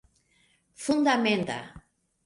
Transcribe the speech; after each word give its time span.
fundamenta 0.85 1.59